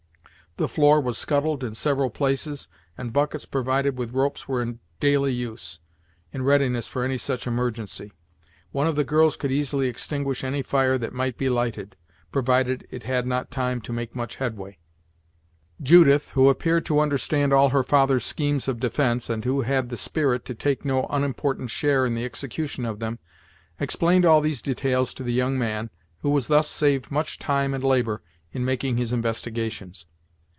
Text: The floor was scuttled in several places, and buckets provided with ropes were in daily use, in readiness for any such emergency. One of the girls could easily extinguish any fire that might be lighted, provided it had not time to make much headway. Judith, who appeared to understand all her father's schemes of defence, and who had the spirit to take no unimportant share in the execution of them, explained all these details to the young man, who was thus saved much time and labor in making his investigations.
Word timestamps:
The 0.57 0.67
floor 0.67 0.99
was 0.99 1.17
scuttled 1.17 1.63
in 1.63 1.75
several 1.75 2.09
places, 2.09 2.67
and 2.97 3.13
buckets 3.13 3.45
provided 3.45 3.97
with 3.97 4.11
ropes 4.13 4.49
were 4.49 4.61
in 4.61 4.79
daily 4.99 5.31
use, 5.31 5.79
in 6.33 6.43
readiness 6.43 6.89
for 6.89 7.05
any 7.05 7.17
such 7.17 7.47
emergency. 7.47 8.11
One 8.73 8.85
of 8.85 8.97
the 8.97 9.05
girls 9.05 9.37
could 9.37 9.49
easily 9.49 9.87
extinguish 9.87 10.43
any 10.43 10.61
fire 10.61 10.97
that 10.97 11.13
might 11.13 11.37
be 11.37 11.47
lighted, 11.47 11.95
provided 12.33 12.85
it 12.89 13.03
had 13.03 13.25
not 13.25 13.49
time 13.49 13.79
to 13.79 13.93
make 13.93 14.13
much 14.13 14.35
headway. 14.35 14.77
Judith, 15.81 16.31
who 16.31 16.49
appeared 16.49 16.85
to 16.87 16.99
understand 16.99 17.53
all 17.53 17.69
her 17.69 17.81
father's 17.83 18.25
schemes 18.25 18.67
of 18.67 18.81
defence, 18.81 19.29
and 19.29 19.45
who 19.45 19.61
had 19.61 19.87
the 19.87 19.95
spirit 19.95 20.43
to 20.45 20.53
take 20.53 20.83
no 20.83 21.07
unimportant 21.09 21.69
share 21.69 22.05
in 22.05 22.13
the 22.13 22.25
execution 22.25 22.83
of 22.83 22.99
them, 22.99 23.19
explained 23.79 24.25
all 24.25 24.41
these 24.41 24.61
details 24.61 25.13
to 25.13 25.23
the 25.23 25.33
young 25.33 25.57
man, 25.57 25.89
who 26.23 26.29
was 26.29 26.47
thus 26.47 26.67
saved 26.67 27.09
much 27.09 27.39
time 27.39 27.73
and 27.73 27.85
labor 27.85 28.21
in 28.51 28.65
making 28.65 28.97
his 28.97 29.13
investigations. 29.13 30.07